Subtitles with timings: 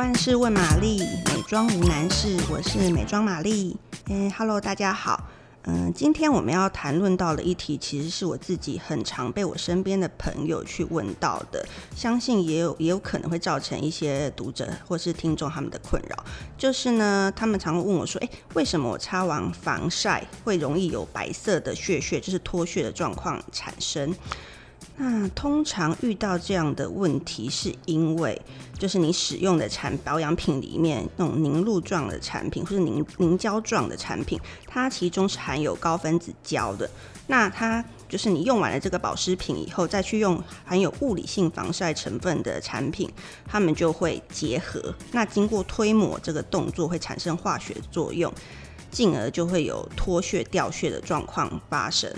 [0.00, 3.76] 万事问玛丽，美妆无难事，我是美妆玛丽。
[4.06, 5.28] 哎，Hello，大家好。
[5.64, 16.24] 嗯，今天我们要谈论到的议题，其实是我自己很常被我身边的朋友去问到的，相信也有也有可能会造成一些读者或是听众他们的困扰。
[16.56, 24.14] 就是呢，他们常会问我说：“诶，为什么我擦完防晒会容易有白色的屑屑，就是脱屑的状况产生？”
[24.96, 28.40] 那通常遇到这样的问题，是因为
[28.78, 36.88] 就是你使用的产保养品里面那种凝露状的产品，或是凝凝胶状的产品，它其中是含有高分子胶的。
[37.26, 43.08] 那它就是你用完了这个保湿品以后，再去用含有物理性防晒成分的产品，
[43.46, 44.94] 它们就会结合。
[45.12, 48.32] 那经过推抹这个动作，会产生化学作用，
[48.90, 52.12] 进而就会有脱屑掉屑的状况发生。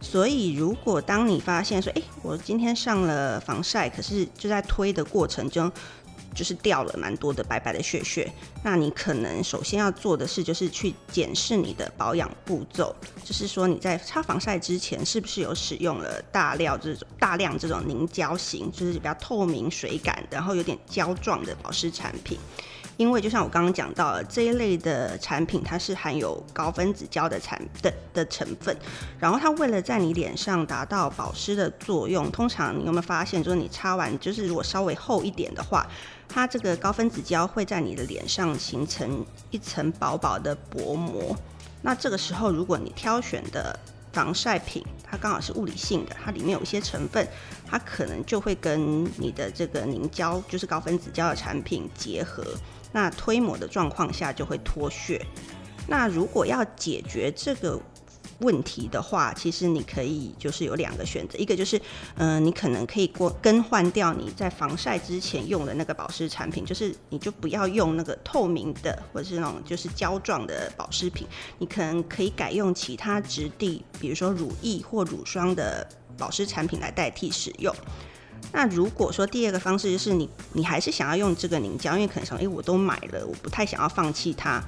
[0.00, 5.70] 所以，如果当你发现说，哎、我今天上了防晒，可是就在推的过程中，
[6.34, 8.32] 就是掉了蛮多的白白的屑屑，
[8.64, 22.38] 那你可能首先要做的事就是去检视你的保养步骤，就是说你在擦防晒之前，是不是有使用了大量这种大量这种凝胶型，就是比较透明水感，然后有点胶状的保湿产品。
[23.00, 28.76] 因为就像我刚刚讲到了这一类的产品，它是含有高分子胶的产的的成分，
[29.18, 35.86] 然后它为了在你脸上达到保湿的作用，通常你有没有发现，就是你擦完，就是如果稍微厚一点的话，
[36.28, 41.34] 它这个高分子胶会在你的脸上形成一层薄薄的薄膜。
[41.80, 43.80] 那这个时候，如果你挑选的
[44.12, 47.26] 防晒品，它刚好是物理性的，它里面有一些成分，
[47.66, 52.44] 它可能就会跟你的这个凝胶，就是高分子胶的产品结合。
[52.92, 55.24] 那推磨的状况下就会脱屑。
[55.86, 57.80] 那如果要解决这个
[58.40, 61.80] 问题的话，其实你可以就是有两个选择，一个就是，
[62.16, 71.26] 嗯、你可能可以过更换掉你在防晒之前用的那个保湿产品，就是你就不要用那个透明的或者是那种就是胶状的保湿品，
[71.58, 75.86] 你可能可以改用其他质地，比如说乳液或乳霜的
[76.18, 77.74] 保湿产品来代替使用。
[78.52, 84.62] 那如果说第二个方式就是你，你还是想要用这个凝胶，因为可能想，哎，我都买了，我不太想要放弃它，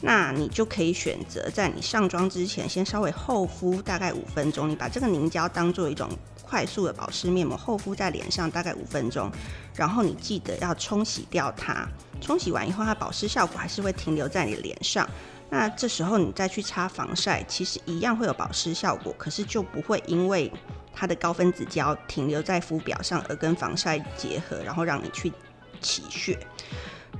[0.00, 4.68] 那你就可以选择在你上妆之前，先稍微厚敷大概五分钟。
[4.68, 6.08] 你把这个凝胶当做一种
[6.42, 9.30] 快速的保湿面膜，厚敷在脸上大概五分钟，
[9.74, 11.86] 然后你记得要冲洗掉它。
[12.20, 15.08] 冲洗完以后，它保湿效果还是会停留在你脸上。
[15.50, 20.52] 那这时候你再去擦防晒，其实一样会有保湿效果，可是就不会因为
[20.92, 25.32] 它的高分子胶停留在肤表上，而跟防晒结合，然后让你去
[25.80, 26.38] 起屑。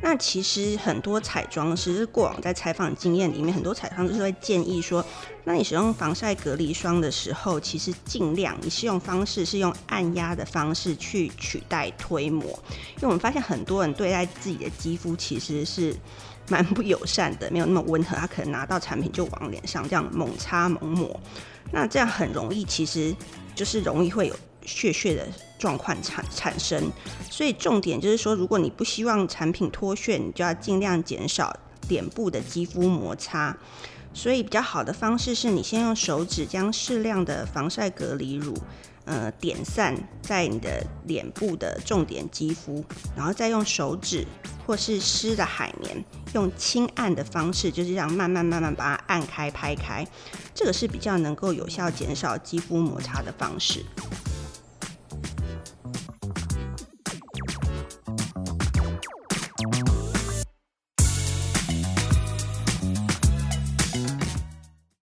[0.00, 5.04] 那其实很多彩妆师过往在采访经验里面，很多彩妆师会建议说，
[5.44, 12.44] 那你使用防晒隔离霜的时候，其实尽量你使用方式是用按压的方式去取代推抹，
[12.96, 15.94] 因为我们发现很多人对待自己的肌肤其实是
[16.48, 21.20] 蛮不友善的，没有那么温和，他可能拿到产品就往脸上这样猛擦猛抹，
[21.72, 23.14] 那这样很容易其实。
[23.58, 24.36] 就是容易会有
[24.68, 25.26] 屑屑的
[25.58, 26.92] 状况产产生，
[27.30, 31.52] 所以重点就是说，如果你不希望产品脱屑，你就要尽量减少
[31.88, 33.56] 脸部的肌肤摩擦。
[34.14, 38.56] 所以比较好的方式是你先用手指将适量的防晒隔离乳，
[39.04, 42.84] 呃，点散在你的脸部的重点肌肤，
[43.16, 44.26] 然后再用手指
[44.66, 50.04] 或是湿的海绵，用轻按的方式，就是这样慢慢慢慢把它按开拍开，
[50.54, 53.84] 这个是比较能够有效减少肌肤摩擦的方式。